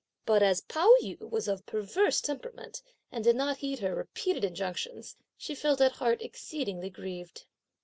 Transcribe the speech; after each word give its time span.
But 0.25 0.41
as 0.41 0.61
Pao 0.61 0.91
yü 1.03 1.19
was 1.29 1.47
of 1.47 1.59
a 1.59 1.63
perverse 1.63 2.21
temperament 2.21 2.81
and 3.11 3.23
did 3.23 3.35
not 3.35 3.57
heed 3.57 3.77
her 3.81 3.93
repeated 3.93 4.43
injunctions, 4.43 5.15
she 5.37 5.53
felt 5.53 5.79
at 5.79 5.91
heart 5.91 6.23
exceedingly 6.23 6.89
grieved. 6.89 7.45